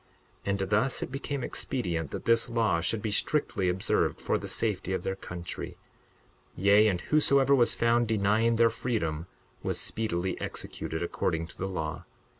[0.45, 4.47] 62:10 And thus it became expedient that this law should be strictly observed for the
[4.47, 5.77] safety of their country;
[6.55, 9.27] yea, and whosoever was found denying their freedom
[9.61, 12.05] was speedily executed according to the law.